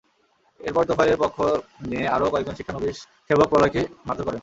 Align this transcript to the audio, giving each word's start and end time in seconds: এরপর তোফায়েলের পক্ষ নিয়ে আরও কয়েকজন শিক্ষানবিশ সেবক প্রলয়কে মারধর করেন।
এরপর 0.59 0.83
তোফায়েলের 0.89 1.21
পক্ষ 1.23 1.37
নিয়ে 1.89 2.05
আরও 2.15 2.31
কয়েকজন 2.33 2.55
শিক্ষানবিশ 2.57 2.97
সেবক 3.27 3.47
প্রলয়কে 3.51 3.81
মারধর 4.07 4.25
করেন। 4.27 4.39